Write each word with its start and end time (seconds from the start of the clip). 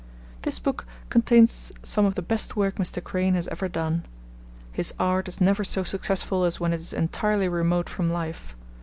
This 0.41 0.57
book 0.57 0.87
contains 1.09 1.71
some 1.83 2.05
of 2.05 2.15
the 2.15 2.23
best 2.23 2.55
work 2.55 2.77
Mr. 2.77 3.03
Crane 3.03 3.35
has 3.35 3.47
ever 3.49 3.67
done. 3.69 4.03
His 4.71 4.95
art 4.99 5.27
is 5.27 5.39
never 5.39 5.63
so 5.63 5.83
successful 5.83 6.43
as 6.43 6.59
when 6.59 6.73
it 6.73 6.81
is 6.81 6.91
entirely 6.91 7.47
remote 7.47 7.87
from 7.87 8.09
life. 8.09 8.55